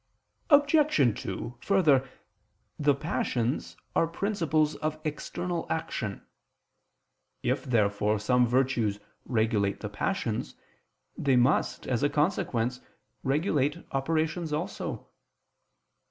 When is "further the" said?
1.61-2.95